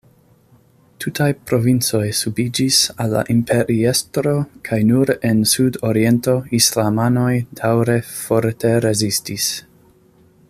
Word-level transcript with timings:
Tutaj 1.03 1.27
provincoj 1.49 2.01
subiĝis 2.19 2.79
al 3.05 3.13
la 3.17 3.21
imperiestro 3.33 4.33
kaj 4.69 4.79
nur 4.93 5.13
en 5.31 5.45
sud-oriento 5.55 6.37
islamanoj 6.61 7.31
daŭre 7.61 7.99
forte 8.15 8.73
rezistis. 8.89 9.51